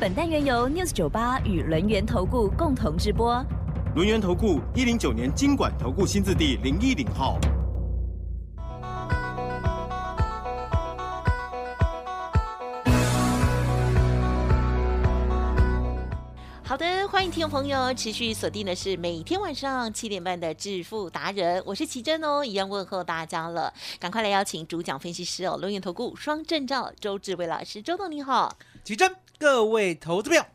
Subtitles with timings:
[0.00, 3.44] 本单元由 News 九八与轮源投顾共同直播。
[3.94, 7.38] 轮源投顾一零九年经管投顾新字第零一零号。
[16.64, 28.56] 好的，欢迎听众朋友持续锁定的是每天晚上七点半的致富达人，我是奇珍哦，一样问候大家了，赶快来邀请主讲分析师哦，轮源投顾双证照周志伟老师，周董你好。
[28.82, 30.46] 奇珍，各位投资票，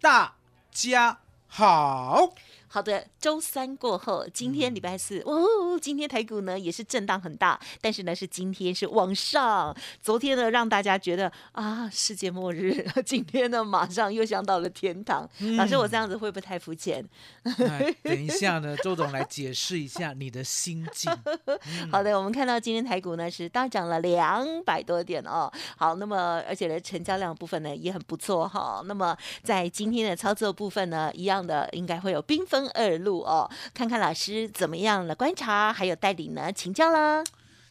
[0.00, 0.34] 大
[0.70, 2.34] 家好。
[2.72, 15.28] 好的，周三过后，今天礼拜四，哦，今天台股呢也是震荡很大，但是呢是今天是往上，昨天呢让大家觉得啊世界末日， 今天呢马上又想到了天堂。
[15.56, 17.04] 老师，我这样子会不会太肤浅？
[17.42, 21.10] 哎等一下呢，周总来解释一下你的心境。
[21.90, 25.50] 好的，我们看到今天台股呢是大涨了两百多点哦。
[25.76, 28.80] 好，那么而且呢成交量部分呢也很不错哈。
[28.84, 33.50] 那么在今天的操作部分呢，一样的应该会有缤纷二路哦。
[33.74, 37.24] 看看老师怎么样的观察，还有带领呢请教啦。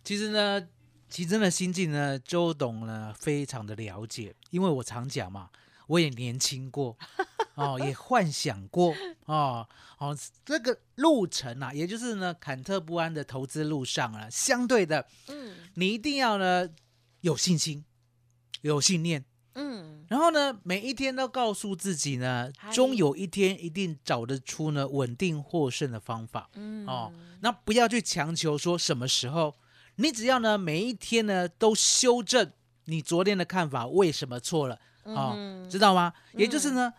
[0.04, 0.68] 其实呢，
[1.10, 5.50] 奇珍的心境呢，周董呢非常的了解，因为我常讲嘛，
[5.88, 6.98] 我也年轻过
[7.56, 16.70] 哦，也幻想过哦哦，这个路程啊，也就是呢忐忑不安的投资路上啊，相对的，嗯你一定要呢
[17.22, 17.84] 有信心，
[18.62, 19.26] 有信念。
[19.56, 26.50] 嗯，然后呢，每一天都告诉自己呢，终有一天一定找得出呢稳定获胜的方法。
[26.56, 26.86] 嗯。
[26.88, 29.56] 哦，那不要去强求说什么时候，
[29.96, 32.52] 你只要呢每一天呢都修正
[32.86, 34.80] 你昨天的看法为什么错了。
[35.04, 36.14] 哦，嗯知道吗？
[36.34, 36.94] 也就是呢，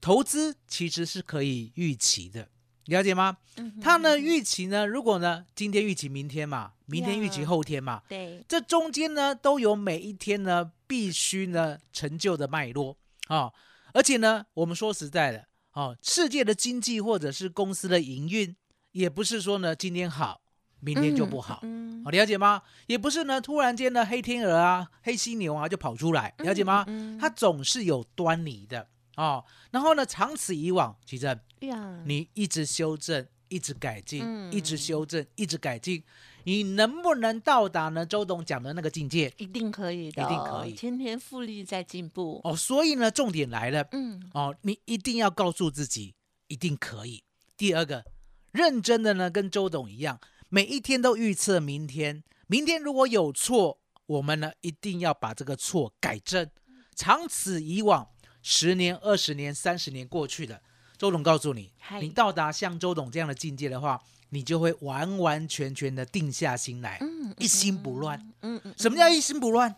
[0.00, 2.48] 投资其实是可以预期的，
[2.86, 3.36] 了解吗？
[3.56, 12.96] 嗯它呢预期呢，如果呢今天预期明天嘛，明天预期后天嘛，对，这中间呢都有每一天呢必须呢成就的脉络。
[13.28, 13.52] 啊、
[13.94, 18.56] 而且呢，我们说实在的哦，世界的经济或者是公司的营运，
[18.90, 20.40] 也不是说呢今天好，
[20.80, 21.60] 明天就不好。
[21.62, 22.62] 嗯好，了解吗？
[22.86, 26.82] 也不是呢，突然间呢，黑天鹅啊、黑犀牛啊就跑出来，了解吗？
[26.88, 27.18] 嗯。
[27.18, 28.88] 它总是有端倪的。
[29.16, 29.44] 哦。
[29.70, 31.26] 然后呢，长此以往，其实
[31.60, 34.50] 呀，你一直修正，一直改进，嗯。
[34.50, 36.02] 一直修正，一直改进，
[36.44, 38.04] 你能不能到达呢？
[38.04, 42.40] 周董讲的那个境界一定可以的，一定可以天天复利在进步。
[42.44, 42.56] 哦。
[42.56, 46.14] 所以呢，重点来了嗯哦，你一定要告诉自己，
[46.48, 47.22] 一定可以。
[47.56, 48.04] 第二个，
[48.52, 50.18] 认真的呢，跟周董一样，
[50.48, 52.22] 每一天都预测明天。
[52.46, 56.50] 明天如果有错，我们呢一定要把这个错改正。
[56.96, 58.08] 长此以往，
[58.42, 60.60] 十年、二十年、三十年过去了，
[60.98, 68.32] 周董告诉你，你到达像周董这样的境界的话，你就会完完全全的定下心来，嗯一心不乱。
[68.40, 69.76] 嗯嗯，什么叫一心不乱？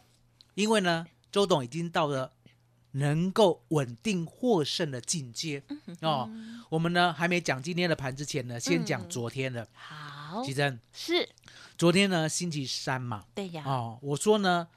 [0.54, 2.32] 因为呢，周董已经到了
[2.92, 5.62] 能够稳定获胜的境界
[6.00, 6.30] 哦。
[6.68, 9.66] 我们呢还没讲今天的盘之前呢，先讲嗯昨天的。
[9.72, 11.28] 好奇珍，是
[11.76, 14.68] 昨天呢星期三嘛，对呀，哦，我说呢，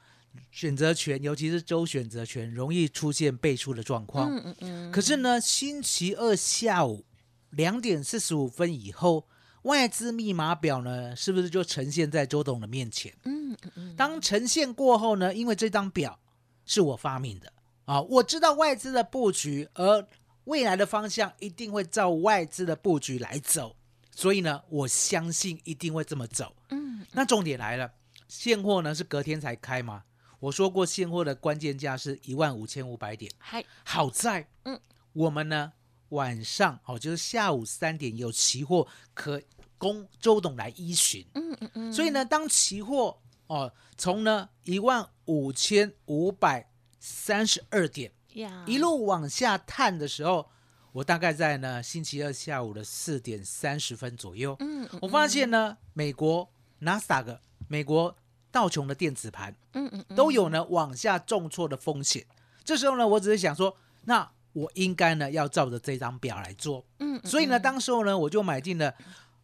[0.50, 4.30] 选择权，尤其是周选择权，容易出现背出的状况。
[4.30, 7.04] 嗯嗯嗯，可是呢，星期二下午
[7.50, 9.26] 两点四十五分以后，
[9.66, 13.12] 外资密码表呢，是不是就呈现在周董的面前？
[13.24, 16.18] 嗯嗯嗯，当呈现过后呢，因为这张表
[16.64, 17.52] 是我发明的
[17.84, 20.06] 啊，我知道外资的布局，而
[20.44, 23.74] 未来的方向一定会照外资的布局来走，
[24.14, 26.54] 所以呢，我相信一定会这么走。
[26.70, 27.90] 嗯那重点来了，
[28.28, 30.04] 现货呢是隔天才开吗？
[30.38, 33.32] 我说过，现货的关键价是一万五千五百点。
[33.38, 34.78] 嗨，好在，嗯，
[35.12, 35.72] 我们呢
[36.10, 39.40] 晚上哦，就是下午三点有期货可
[39.78, 41.24] 供周董来依循。
[41.34, 46.68] 嗯嗯嗯，所以呢，当期货哦从呢一万五千五百
[46.98, 50.48] 三十二点呀一路往下探的时候，
[50.92, 56.48] 我大概在呢星期二下午的四点三十分左右，嗯嗯我发现呢美国
[56.80, 58.14] 纳斯达克、美国
[58.50, 62.26] 道琼的电子盘嗯嗯嗯都有呢往下重挫的风险。
[62.64, 66.84] 这时候呢，我只是想说，那我应该呢要照着这张表来做。
[66.98, 68.92] 嗯，所以呢，当时候呢，我就买进了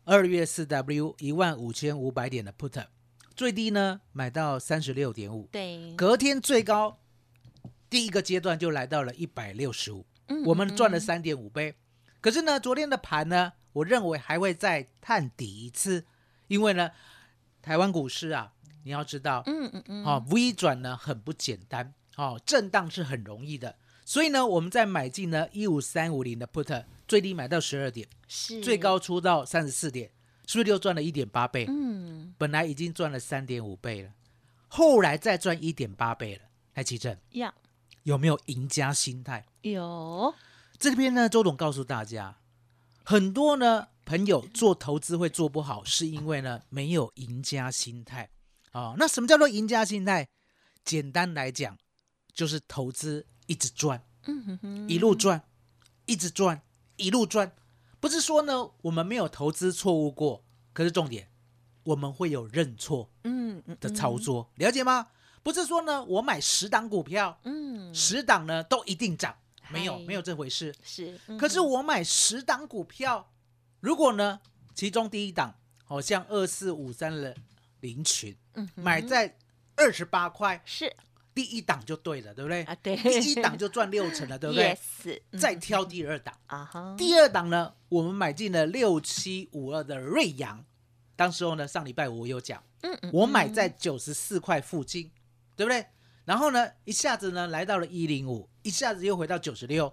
[0.04, 2.86] 二月四 W 一万五千五百点的 put，
[3.36, 6.98] 最低呢买到三十六点五，对，隔天最高
[7.88, 10.04] 第一个阶段就来到了一百六十五。
[10.28, 11.74] 嗯我们赚了嗯三点五倍。
[12.20, 16.04] 可是呢，昨天的盘呢，我认为还会再探底一次，
[16.48, 16.90] 因为呢，
[17.60, 18.52] 台湾股市啊，
[18.84, 23.76] 你要知道，嗯嗯嗯，哦，V 转呢很不简单，哦，震荡是很容易的。
[24.04, 30.10] 所以呢，我们在买进呢一五三五零的 put，最低买到十二点，是最高出到三十四点，
[30.46, 31.66] 是不是又赚了一点八倍？
[31.68, 34.10] 嗯本来已经赚了三点五倍了，
[34.66, 36.40] 后来再赚一点八倍了。
[36.72, 37.52] 来，奇正呀
[38.04, 39.44] 有没有赢家心态？
[39.60, 40.34] 有
[40.78, 42.38] 这边呢，周董告诉大家，
[43.04, 48.30] 很多呢朋友做投资会做不好，是因为呢没有赢家心态
[48.70, 50.26] 啊、那什么叫做赢家心态？
[50.82, 51.76] 简单来讲，
[52.32, 55.42] 就是投资一直赚，嗯哼哼一路赚，
[56.06, 56.62] 一直赚，
[56.96, 57.52] 一路赚。
[58.00, 61.30] 不是说呢我们没有投资错误过，可是重点
[61.84, 65.08] 我们会有认错嗯嗯的操作，了解吗？
[65.42, 69.36] 不是说呢我买十档股票，嗯十档呢都一定涨，
[69.70, 70.74] 没有没有这回事。
[70.82, 73.30] 是，可是嗯我买十档股票，
[73.80, 74.40] 如果呢，
[74.74, 75.54] 其中第一档
[75.84, 77.36] 好像二四五三的
[77.80, 79.36] 林群，嗯买在
[79.76, 80.94] 二十八块，是
[81.34, 82.62] 第一档就对了，对不对？
[82.64, 82.96] 啊对。
[82.96, 85.22] 第一档就赚六成了，对不对？
[85.38, 90.64] 再挑第二档，啊哈，第二档呢，我们买进了六七五二的瑞阳，
[91.16, 95.10] 当时候呢，上礼拜五我有讲，嗯嗯我买在九十四块附近，
[95.56, 95.86] 对不对？
[96.24, 99.92] 然后呢，一下子呢来到了一零五，一下子又回到九十六，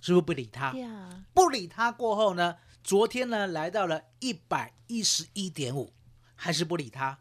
[0.00, 0.72] 是不是不理它？
[0.74, 5.92] 呀，不理他过后呢，昨天呢来到了一百一十一点五，
[6.34, 7.18] 还是不理他。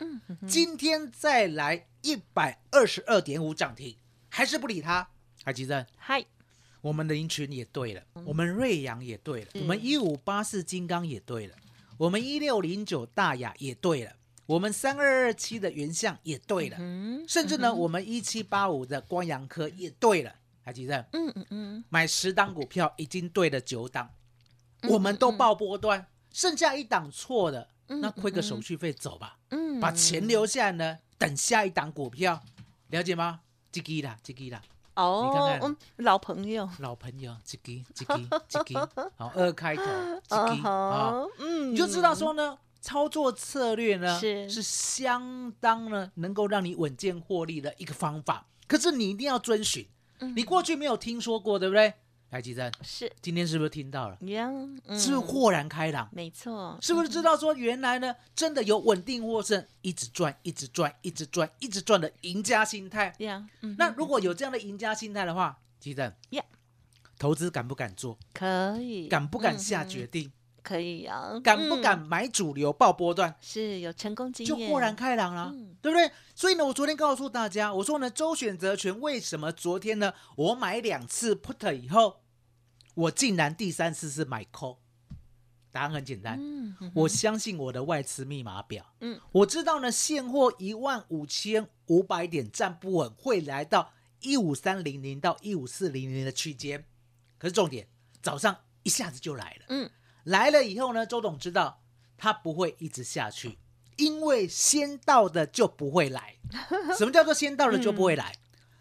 [0.47, 3.97] 今天再来一百二十二点五涨停，
[4.29, 5.09] 还是不理它。
[5.43, 6.23] 海基正，嗨，
[6.81, 11.55] 我们的林群也对了，我们瑞阳也对了，我们一五八四金刚也对了，
[11.97, 14.13] 我们一六零九大雅也对了，
[14.45, 20.31] 我们三二二七的原相也对了，嗯甚至呢，我们一七八五的光阳科也对了。
[20.61, 24.11] 海基正，嗯嗯嗯，买十档股票已经对了九档，
[24.81, 32.41] 嗯我们都报波段，剩下一档错的，嗯那亏个手续费走吧，嗯，把钱留下来呢，等下一档股票，
[32.89, 33.41] 了解吗？
[33.71, 34.61] 这个啦，这个啦，
[34.95, 35.69] 哦，你看看。
[35.69, 39.83] 嗯，老朋友，老朋友，这个这个这个， 好，二开头，
[40.27, 44.49] 这嗯个啊，嗯，你就知道说呢，操作策略呢是。
[44.49, 49.87] 是相当呢能够让你稳健获利的一个方法，可是你一定要遵循，
[50.19, 50.33] 嗯。
[50.35, 51.93] 你过去没有听说过，对不对？
[52.35, 54.17] 来，吉珍，是今天是不是听到了？
[54.27, 54.49] 呀，
[54.87, 56.09] 嗯是不是豁然开朗？
[56.11, 63.13] 没错，是不是知道说原来呢，真的有稳定获胜，一直赚，一直赚，一直赚，一直赚的赢家心态？
[63.19, 63.47] 呀？
[63.61, 66.43] 嗯那如果有这样的赢家心态的话，吉珍，呀，
[67.17, 68.17] 投资敢不敢做？
[68.33, 70.29] 可以，敢不敢下嗯决定？
[70.61, 73.35] 可以啊，敢不嗯敢买主流报波段？
[73.39, 76.11] 是有成功经验，就豁然开朗了，嗯对不对？
[76.33, 82.17] 所以呢，我昨天告诉大家，我说呢，周选择权为什么昨天呢，我买两次 put 以后，
[82.95, 84.77] 我竟然第三次是买 call？
[85.71, 96.85] 答案很简单，嗯，嗯我相信我的外资密码表，嗯，我知道呢，现货一万五千五百点站不稳，会来到一五三零零到一五四零零的区间。
[97.37, 97.89] 可是重点，
[98.21, 99.89] 早上一下子就来了，嗯，
[100.23, 101.83] 来了以后呢，周董知道
[102.17, 103.57] 他不会一直下去，
[103.97, 106.37] 因为先到的就不会来。
[106.97, 108.33] 什么叫做先到的就不会来？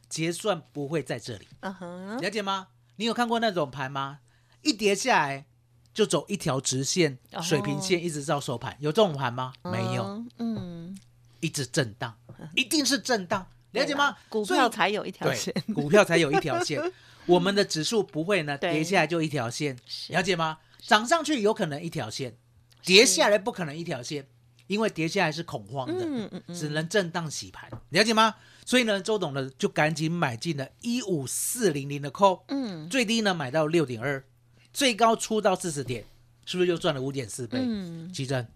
[0.09, 2.69] 结算不会在这里，嗯哼，了解吗？
[2.97, 4.21] 你有看过那种盘吗？
[4.63, 5.47] 一跌下来
[5.93, 7.43] 就走一条直线、哦。
[7.43, 9.53] 水平线，一直到收盘，有这种盘吗？
[9.63, 10.05] 没有，
[10.39, 10.99] 嗯，嗯，
[11.41, 12.17] 一直震荡，
[12.55, 14.17] 一定是震荡，了解吗？
[14.29, 16.81] 股票才有一条线，股票才有一条线。
[17.27, 20.13] 我们的指数不会呢，跌下来就一条线，是。
[20.13, 20.59] 了解吗？
[20.81, 22.37] 涨上去有可能一条线，
[22.83, 24.29] 跌下来不可能一条线，
[24.67, 26.55] 因为跌下来是恐慌的，嗯嗯嗯。
[26.55, 28.35] 只能震荡洗盘，了解吗？
[28.65, 34.25] 所以呢，周董呢就赶紧买进了一五四零零的 call，嗯最低呢买到六点二，
[34.73, 36.05] 最高出到四十点，
[36.47, 37.59] 是不是又赚了五点四倍？
[37.61, 38.49] 嗯奇珍，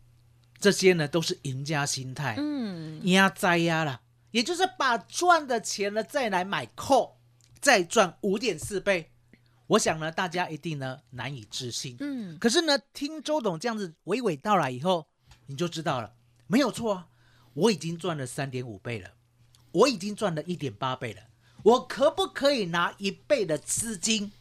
[0.59, 4.01] 这些呢都是赢家心态，嗯，压栽压了，
[4.31, 7.13] 也就是把赚的钱呢再来买 call，
[7.61, 9.11] 再赚五点四倍。
[9.69, 11.95] 我想呢，大家一定呢难以置信。
[12.01, 15.07] 嗯，可是呢，听周董这样子娓娓道来以后，
[15.45, 16.15] 你就知道了，
[16.47, 17.09] 没有错啊，
[17.53, 19.11] 我已经赚了三点五倍了，
[19.73, 21.23] 我已经赚了一点八倍了，
[21.63, 24.33] 我可不可以拿一倍的资金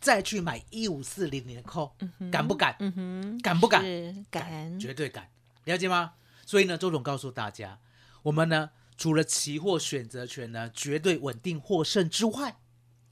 [0.00, 1.92] 再去买一五四零零的 call？、
[2.30, 2.76] 敢不敢？
[2.80, 3.82] 嗯哼，敢不敢？
[4.30, 5.28] 敢，绝对敢，
[5.64, 6.14] 了解吗？
[6.44, 7.78] 所以呢，周总告诉大家，
[8.24, 12.56] 我们呢除了期货选择权呢绝对稳定获胜之外，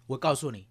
[0.08, 0.66] 我告诉你，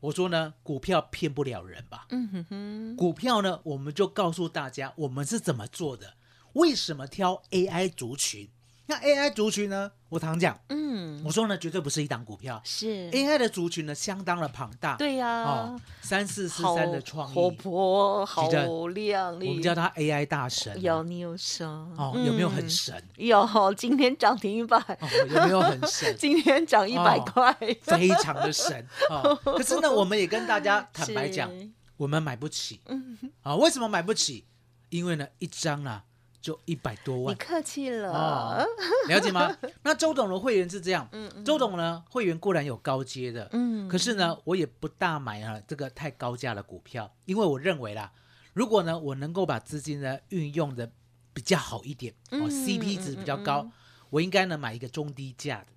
[0.00, 2.06] 我说呢，股票骗不了人吧？
[2.10, 6.14] 嗯哼哼，股票呢，我们就告诉大家我们是怎么做的，
[6.52, 8.48] 为什么挑 AI 族群，
[8.86, 9.90] 那 AI 族群呢？
[10.10, 14.94] 我常讲，嗯，我说呢，绝对不是一档股票是，，AI 的族群呢相当的庞大。
[14.96, 20.78] 对呀、哦，三四四三的创活意，泼，好着亮丽，我们叫它 AI 大神啊。
[20.80, 23.02] 有你有说哦，有没有很嗯神？
[23.16, 26.14] 有，今天涨停一百，哦，有没有很神？
[26.20, 29.34] 今天涨一百哦块，非常的神哦。
[29.44, 31.50] 可是呢，我们也跟大家坦白讲，
[31.96, 32.80] 我们买不起。
[32.86, 34.44] 嗯啊，为什么买不起？
[34.90, 36.04] 因为呢，一张啊
[36.44, 37.34] 就一百多万。
[37.34, 38.66] 你客气了，哦，
[39.08, 39.56] 了解吗？
[39.82, 48.12] 那周董的会员是这样，嗯嗯周董呢会员固然有高阶的，嗯可是呢，我也不大买啊这个太高价的股票，因为我认为啦，
[48.52, 50.92] 如果呢我能够把资金呢运用的
[51.32, 53.70] 比较好一点，哦嗯，CP 值比较高，
[54.10, 55.68] 我应该呢买一个中低价的，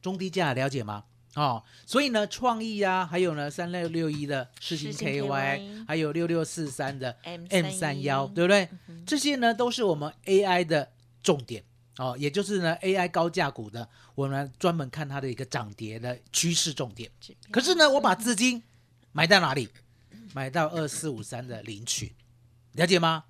[0.00, 1.04] 中低价了解吗？
[1.36, 8.68] 哦，所以呢，创意啊，还有呢，三六六一的世星 KY，KY 还有六六四三的 M M 三幺，对不对？
[9.04, 11.64] 这些呢都是我们 AI 的重点
[11.98, 17.10] 哦，也就是呢 AI 高价股的，我们专门看它的一个涨跌的趋势重点。
[17.50, 18.62] 可是呢，我把资金
[19.10, 19.68] 买到哪里？
[20.32, 22.12] 买到二四五三的领取，
[22.72, 23.24] 了解吗？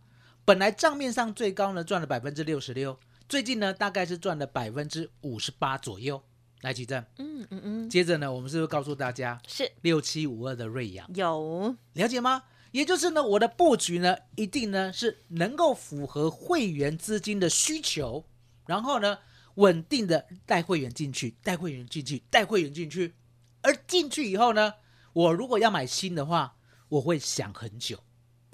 [0.45, 6.23] 本来账面上最高呢赚了百分之六十六，最近呢大概是赚了百分之五十八左右。
[6.65, 11.07] 来举证，嗯嗯嗯，接着呢，我们是不是告诉大家是六七五二的瑞阳？
[11.15, 12.45] 有，了解吗？
[12.73, 18.25] 也就是呢，我的布局呢，一定呢是能够符合会员资金的需求，
[18.67, 19.19] 然后呢，
[19.57, 23.15] 稳定的带会员进去，带会员进去，带会员进去。
[23.61, 24.73] 而进去以后呢，
[25.13, 26.57] 我如果要买新的话，
[26.89, 28.03] 我会想很久，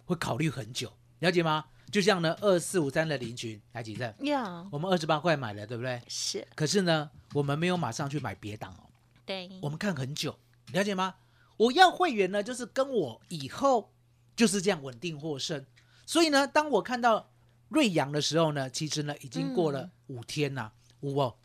[0.04, 1.66] 会考虑很久，了解吗？
[1.92, 6.02] 就像呢，二四五三的林群来几证，呀，我们二十八块买了，对不对？
[6.08, 8.90] 是可是呢，我们没有马上去买别档哦，
[9.24, 10.38] 对，我们看很久，
[10.72, 11.14] 了解吗？
[11.56, 13.92] 我要会员呢，就是跟我以后
[14.34, 15.64] 就是这样稳定获胜。
[16.06, 17.30] 所以呢，当我看到
[17.68, 21.36] 瑞阳的时候呢，其实呢已经过了五天啦，五哦，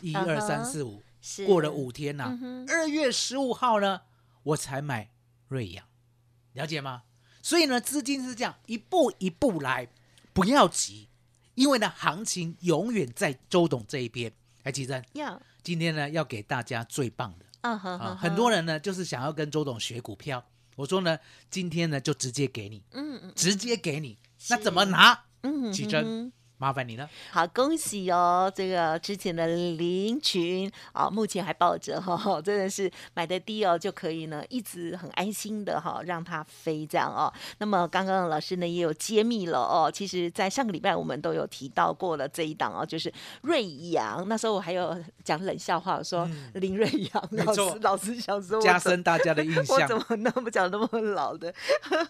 [0.00, 2.66] 一二三四五，是过了五天啦嗯。
[2.66, 4.02] 哼二月十五号呢，
[4.42, 5.10] 我才买
[5.48, 5.84] 瑞阳，
[6.54, 7.02] 了解吗？
[7.42, 9.88] 所以呢，资金是这样一步一步来，
[10.32, 11.08] 不要急，
[11.54, 14.32] 因为呢，行情永远在周董这一边。
[14.66, 17.46] 来，吉珍，呀，今天呢要给大家最棒的。
[17.60, 20.44] 啊，很多人呢就是想要跟周董学股票。
[20.74, 21.16] 我说呢，
[21.48, 24.18] 今天呢就直接给你，嗯嗯直接给你。
[24.50, 25.24] 那怎么拿？
[25.42, 27.08] 嗯，奇珍嗯麻烦你了。
[27.30, 28.50] 好，恭喜哦！
[28.54, 37.32] 这个之前的林群啊，目前还抱着哈、 真的是买的低哦，就可以呢一直很安心的哈、让它飞这样哦。
[37.58, 44.26] 那么刚刚老师呢也有揭秘了哦，其实，在上个礼拜我们都有提到过了这一档哦，就是瑞阳。
[44.28, 49.96] 那时候我还有讲冷笑话，我说林瑞阳，老师老师想说我加深大家的印象 我象怎。
[49.96, 51.52] 么那么讲那么老的？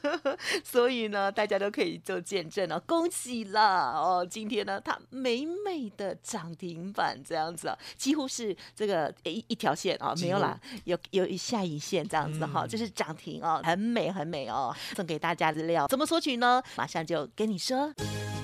[0.63, 3.93] 所以呢，大家都可以做见证哦，恭喜啦！
[3.97, 16.63] 哦，今天呢，它美美的涨停板这样子啊，几乎是这个一一条线啊、没有啦，有有一下一线这样子哈、嗯这是涨停哦，很美很美哦，送给大家资料，怎么索取呢？
[16.77, 17.91] 马上就跟你说。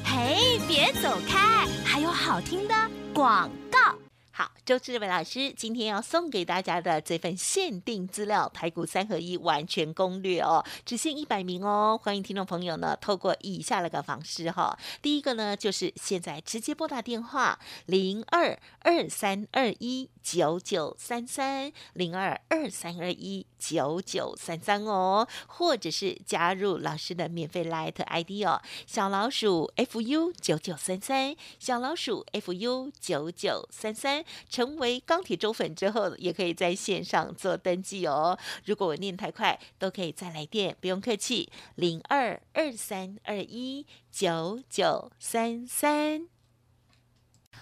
[0.02, 2.74] 嘿，别走开，还有好听的
[3.12, 3.61] 广告。
[4.34, 12.00] 好，周志伟老师今天要送给大家的这份限定资料——排骨三合一完全攻略哦，只限一百名哦。
[12.02, 38.36] 欢迎听众朋友呢，透过以下那个方式哈、第一个呢，就是现在直接拨打电话零二二三二一九九三三零二二三二一九九三三哦，或者是加入老师的免费 Light ID 哦，小老鼠 fu 九九三三，小老鼠 fu 九九三三，成为钢铁周粉之后，也可以在线上做登记哦。
[38.64, 46.41] 如果我念太快，都可以再来电，不用客气，零二二三二一九九三三。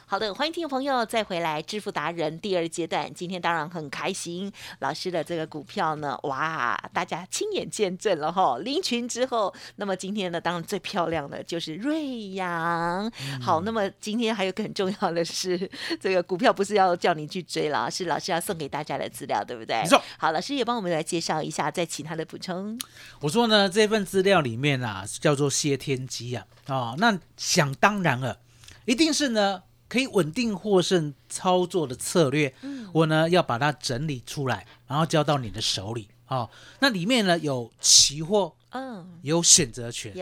[0.06, 3.12] 好的，欢迎听众朋友再回来，致富达人第二阶段。
[3.14, 13.08] 今天当然很开心，老师的这个股票呢，哇，大家亲眼见证了哈，林群之后，那么今天呢，当然最漂亮的就是瑞阳。
[13.40, 15.70] 好，那么今天还有个很重要的是，
[16.00, 19.80] 这个股票不是要叫你去追了，是老师要送给大家的资料，对不对？
[19.82, 20.02] 没错。
[20.18, 22.76] 好，老师也帮我们来介绍一下，在其他的补充。
[23.20, 28.40] 我说呢，这份资料里面啊，叫做谢天机啊，哦，那想当然了，
[28.86, 32.54] 一定是呢可以稳定获胜操作的策略，
[32.94, 36.08] 我呢要把它整理出来，然后交到你的手里。
[36.28, 40.14] 哦，那里面呢有期货，嗯有选择权，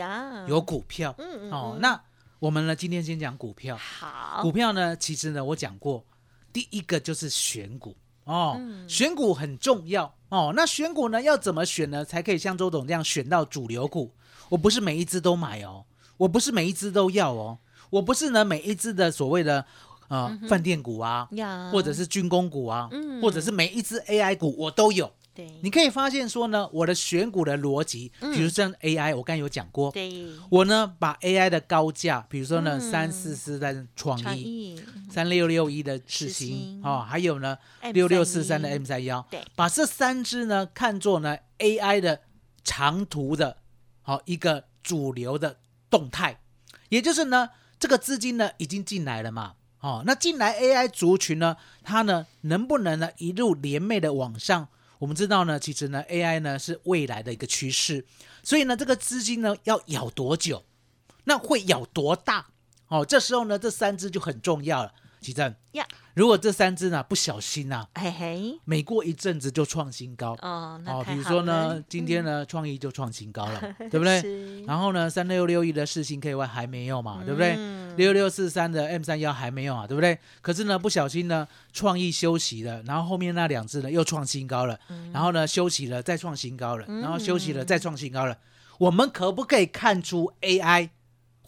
[0.47, 1.13] 有股票。
[1.19, 2.01] 嗯嗯哦，嗯那
[2.39, 3.77] 我们呢今天先讲股票。
[3.77, 6.03] 好股票呢，其实呢，我讲过，
[6.51, 10.51] 第一个就是选股哦，嗯选股很重要哦。
[10.55, 14.11] 那选股呢，要怎么选呢，才可以像周董这样选到主流股？
[14.49, 15.85] 我不是每一只都买哦，
[16.17, 17.59] 我不是每一只都要哦，
[17.89, 19.65] 我不是呢每一只的所谓的
[20.07, 21.27] 呃饭店股啊，
[21.71, 23.21] 或者是军工股啊，嗯。
[23.21, 25.11] 或者是每一只 AI 股我都有。
[25.35, 28.33] 对，你可以发现说呢，我的选股的逻辑，嗯。
[28.33, 30.11] 比如像 AI，我刚才有讲过，对。
[30.49, 32.91] 我呢把 AI 的高价，比如说呢嗯。
[32.91, 37.57] 三四四的创创意，三六六一的世世新新哦，还有呢
[37.93, 39.41] 六六四三的 M 三幺，对。
[39.55, 42.21] 把这三只呢看作呢 AI 的
[42.63, 43.57] 长途的，
[44.01, 45.57] 好、一个主流的
[45.89, 46.39] 动态，
[46.89, 54.67] 也就是呢这个资金呢已经进来了嘛，哦，那进来 AI 族群呢，它呢能不能呢一路连袂的往上？
[54.99, 58.05] 我们知道呢，其实呢 AI 呢是未来的一个趋势，
[58.43, 60.65] 所以呢这个资金呢要咬多久，
[61.23, 62.47] 那会咬多大？
[62.89, 65.53] 哦，这时候呢这三只就很重要了，奇正。
[65.73, 65.85] 呀，
[66.15, 73.61] 如果这三只呢不小心呐、嘿嘿，每过一阵子就创新高哦，哦，比如说呢，今天呢创意就创新高了，
[73.91, 74.63] 对不对？
[74.65, 77.55] 然后呢，三六六一的四星 KY 还没有嘛，对不对？
[77.57, 80.17] 嗯六六四三的 M 三幺还没有啊，对不对？
[80.41, 88.37] 可是呢，不小心呢，创意休息了，然后后面那两只呢又创新高了，嗯然后呢休息了再创新高了，然后休息了再创新高了。
[88.77, 90.89] 我们可不可以看出 AI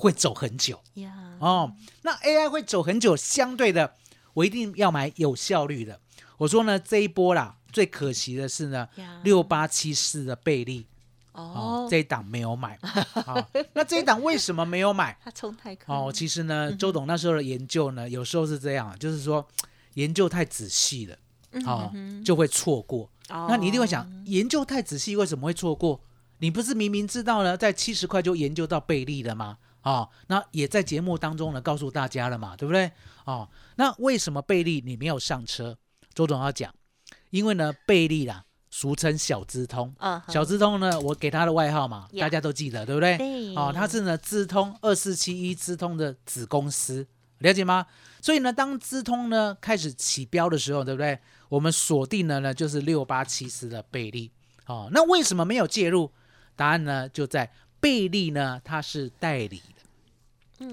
[0.01, 0.81] 会走很久？
[0.95, 3.95] 呀，哦，那 AI 会走很久，相对的，
[4.33, 5.99] 我一定要买有效率的。
[6.37, 8.89] 我说呢，这一波啦，最可惜的是呢，
[9.23, 10.87] 六八七四的贝利
[11.33, 12.77] 哦哦，，这一档没有买。
[13.27, 15.17] 哦，那这一档为什么没有买？
[15.23, 19.47] 它冲太快哦，其实呢，周董那时候的研究呢，有时候是这样，就是说
[19.93, 21.15] 研究太仔细了，
[21.65, 21.93] 哦，
[22.25, 23.09] 就会错过。
[23.29, 26.01] 那你一定会想，研究太仔细，为什么会错过？
[26.39, 29.59] 你不是明明知道呢，在七十块就研究到倍利了吗？
[29.83, 32.91] 哦，那也在节目当中呢告诉大家了嘛，对不对？
[33.25, 35.77] 哦，那为什么贝利你没有上车？
[36.13, 36.73] 周总要讲，
[37.29, 43.17] 因为呢，贝利啦，俗称小资通，嗯，小资通呢，我给他的外号嘛，呀大家都记得，对不对？
[43.17, 47.07] 对哦，他是呢资通二四七一资通的子公司，
[47.39, 47.85] 了解吗？
[48.21, 51.17] 所以呢，当资通呢开始起标的时候，对不对？
[51.49, 54.31] 我们锁定了呢就是六八七四的贝利。
[54.67, 56.11] 哦，那为什么没有介入？
[56.55, 59.70] 答案呢就在贝利呢，他是代理的，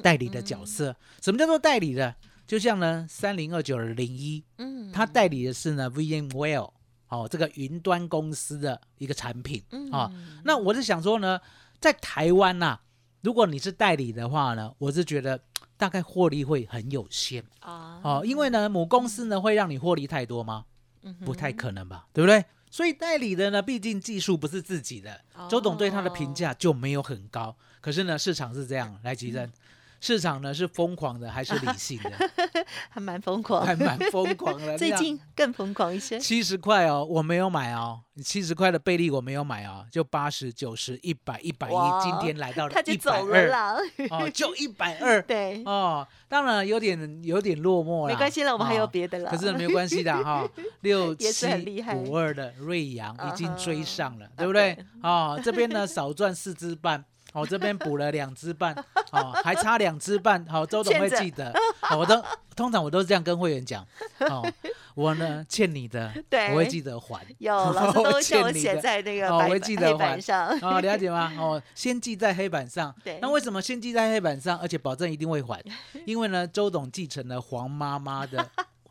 [0.03, 0.95] 代理的角色。
[1.21, 2.15] 什么叫做代理的？
[2.47, 6.71] 就像呢三零二九的零一，嗯，它代理的是呢 VMware
[7.09, 10.11] 哦，这个云端公司的一个产品嗯啊、
[10.45, 11.39] 那我是想说呢，
[11.79, 12.79] 在台湾呐、
[13.21, 15.39] 如果你是代理的话呢，我是觉得
[15.77, 20.65] 大概获利会很有限啊，哦，因为呢母公司呢会让你获利太多吗？
[21.03, 22.45] 嗯不太可能吧，对不对？
[22.71, 27.55] 所以代理的呢，毕竟技术不是自己的，周董对他的评价就没有很高。
[27.81, 29.51] 可是呢，市场是这样，来吉珍，
[30.01, 32.13] 市场呢是疯狂的还是理性的？
[32.89, 34.77] 还蛮疯狂，还蛮疯狂的。
[34.79, 43.77] 最近更疯狂一些，七十块哦，我没有买哦，七十块的贝利我没有买哦，就八十九十一百一百一，今天来到了他就一百走了二啦，
[44.11, 50.49] 哦， 就一百二对，哦，当然有点有点落寞了，没关系了，我们还有哦别的了，可是没有关系的哈，
[50.81, 51.47] 六七
[51.95, 54.75] 五二的瑞阳已经追上了，对不对？
[54.75, 54.85] 对？
[55.03, 58.75] 哦，这边呢少赚四支半，哦，这边补了两支半，
[59.13, 61.53] 哦，还差两支半，好，周董会记得，
[61.91, 62.23] 哦我都
[62.57, 63.87] 通常我都是这样跟会员讲，
[64.21, 64.51] 哦，
[64.95, 71.33] 我呢欠你的， 对我会记得还，有老师 我都叫我写在那个白哦我会记得黑板上，哦，了解吗？
[71.39, 72.95] 哦，先记在黑板上。
[73.05, 75.63] 对那为什么先记在黑板上，而且保证一定会还？
[76.07, 78.45] 因为呢，周董继承了黄妈妈的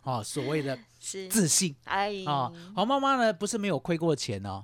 [0.04, 2.54] 哦所谓的， 自信哎，哦。
[2.76, 4.63] 黄妈妈呢不是没有亏过钱哦，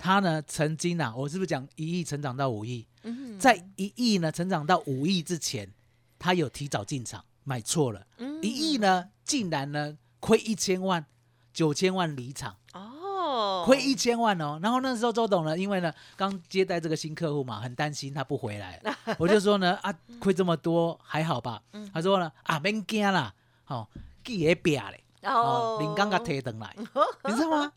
[0.00, 2.86] 她呢曾经啊，我是不是讲一亿成长到五亿？
[3.02, 5.70] 嗯在一亿呢成长到五亿之前，
[6.18, 11.04] 他有提早进场买错了，嗯一亿呢竟然呢亏一千万，
[11.52, 12.56] 九千万离场。
[12.72, 14.58] 哦，亏一千万哦。
[14.62, 18.80] 然后那时候周董呢，因为呢刚接待这个新客户嘛，很担心他不回来，
[19.18, 21.62] 我就说呢啊亏这么多还好吧？
[21.72, 23.34] 嗯他说呢啊免惊啦，
[23.66, 23.86] 哦
[24.24, 26.74] 记也瘪嘞，然哦后领刚刚提等来，
[27.24, 27.72] 你知道吗？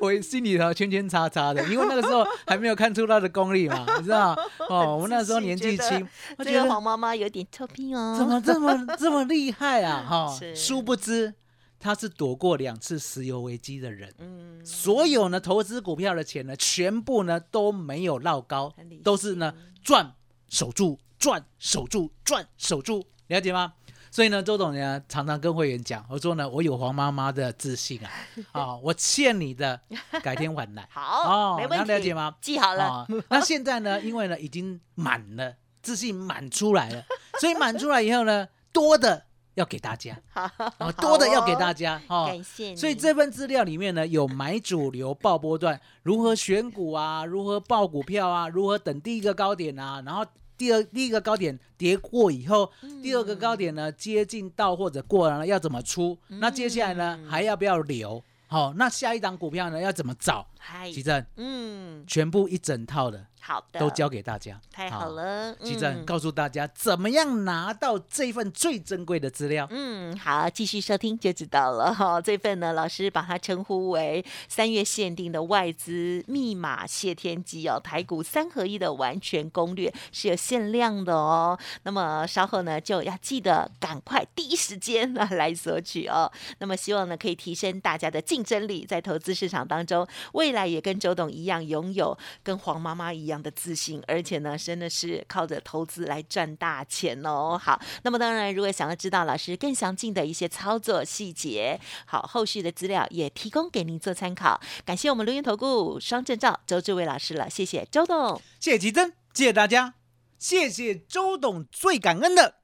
[0.00, 4.36] 我心里头圈圈叉叉的，因为那个时候还没有看出他的功力嘛，你知道？
[4.68, 6.06] 哦，我们那时候年纪轻，
[6.38, 10.04] 我觉得这个黄妈妈有点臭屁哦，怎么这么 这么厉害啊？
[10.08, 11.34] 哈、是殊不知
[11.78, 14.12] 他是躲过两次石油危机的人。
[14.18, 18.72] 嗯，所有呢投资股票的钱呢，全部呢都没有落高，
[19.04, 20.14] 都是呢赚
[20.48, 23.74] 守住赚守住赚守住，了解吗？
[24.16, 28.10] 所以呢，周董呢常常跟会员讲，我说呢，我有黄妈妈的自信啊，
[28.52, 29.78] 啊，我欠你的，
[30.22, 30.88] 改天还来。
[30.90, 32.34] 好，哦没问题，那了解吗？
[32.40, 35.52] 记好了，啊，那现在呢，因为呢已经满了，
[35.82, 37.04] 自信满出来了，
[37.38, 50.24] 所以满出来以后呢，多的要给大家，好，哦，多的要给大家，家，哦，感谢，所以这份资料里面呢，有买主流、爆波段，如何选股啊，如何报股票啊，如何等第一个高点啊，然后
[50.56, 52.70] 第二第一个高点跌过以后，
[53.02, 56.16] 第二个高点呢接近到或者过了，要怎么出？
[56.28, 58.22] 那接下来呢还要不要留？
[58.48, 60.46] 好，那下一档股票呢要怎么找？
[60.68, 65.10] 嗨，奇正，嗯，全部一整套的好的，都交给大家，太好。
[65.10, 69.68] 了，奇正嗯告诉大家怎么样拿到这份最珍贵的资料。
[69.70, 72.20] 嗯，好，继续收听就知道了 哈。
[72.20, 81.56] 这份呢，老师把它称呼为三月限定的外资密码谢天机哦，台股三合一的完全攻略是有限量的哦。
[81.84, 86.28] 那么稍后呢，就要记得赶快第一时间啊来索取哦。
[86.58, 97.56] 那么希望呢，可以提升大家的竞争力，在投资市场当中，未来也跟周董一样，拥有跟黄妈妈一样的自信，而且呢，真的是靠着投资来赚大钱哦。
[97.62, 104.60] 好，那么当然，如果想要知道老师更详尽的一些操作细节，好，后续的资料也提供给您做参考。
[104.84, 108.40] 感谢我们录音投顾双证照周志伟老师了，谢谢周董。
[108.58, 109.94] 谢谢吉珍，谢谢大家，
[110.38, 112.56] 谢谢周董，最感恩的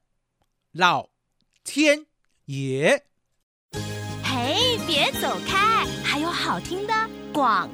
[0.71, 1.09] 老
[1.63, 2.07] 天
[2.45, 3.05] 爷。
[4.23, 6.93] 嘿，别走开，还有好听的
[7.31, 7.69] 广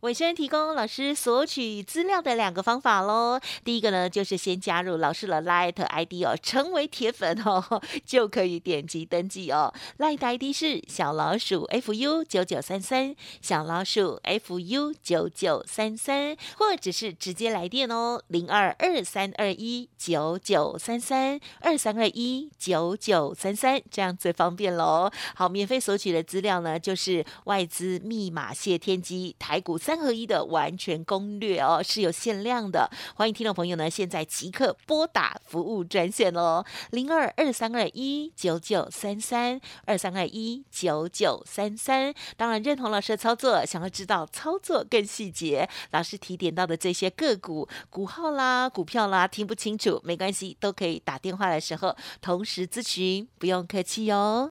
[0.00, 0.08] 告。
[0.08, 3.40] 尾声提供老师索取资料的两个方法喽。
[3.64, 9.72] 第一个呢，就是先加入老师的 Light ID 哦，成为铁粉哦， 就可以点击登记哦。
[9.98, 25.10] Light ID 是小老鼠 fu 九九三三，小老鼠 fu 九九三三，或者是直接来电哦，零二二三二一九九三三二三二一九九三三，这样最方便喽。
[25.34, 32.90] 好，免费索取的资料呢，就是外资密码谢天机台股三合一的完全攻略哦，是有限量的。
[33.14, 42.12] 欢迎听众朋友呢，现在即刻拨打服务专线哦，零二二三二一九九三三二三二一九九三三。
[42.36, 54.50] 当然，认同老师的操作，想要知道操作更细节，老师提点到的这些个股股号啦、股票啦，听不清楚没关系，都可以打电话的时候同时咨询，不用客气哦。